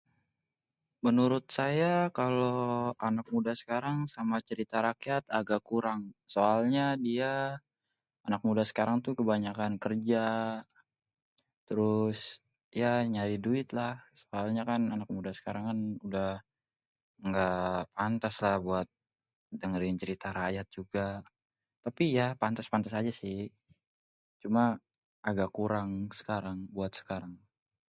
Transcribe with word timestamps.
menurut 1.05 1.45
saya 1.59 1.93
kalo 2.19 2.53
anak 3.09 3.25
muda 3.33 3.53
sekarang 3.61 3.97
sama 4.15 4.37
cerita 4.49 4.77
rakyat 4.89 5.23
sangat 5.31 5.61
kurang 5.69 6.01
tau 6.33 6.61
nya 6.73 6.87
dia 7.05 7.33
anak 8.27 8.41
muda 8.47 8.63
sekarang 8.71 8.97
tuh 9.05 9.13
kebanyakan 9.19 9.73
kerja 9.85 10.23
ya 10.57 10.63
trus 11.67 12.21
nyari 13.15 13.35
duit 13.45 13.67
lah 13.77 13.93
soalnya 14.21 14.63
kan 14.69 14.81
anak 14.95 15.09
muda 15.15 15.31
sekarng 15.39 15.63
mah 15.69 15.77
udah 16.07 16.31
engga 17.25 17.49
pantes 17.95 18.35
lah 18.45 18.55
buat 18.67 18.87
dengerin 19.61 19.95
cerita 20.01 20.27
rakyat 20.39 20.65
tapi 21.85 22.03
ya 22.17 22.27
pantes-pantes 22.41 22.93
aja 22.99 23.11
si 23.21 23.31
cuma 24.41 24.63
aga 25.29 25.45
kurang 25.57 25.89
buat 26.75 26.91
sekarang 27.01 27.33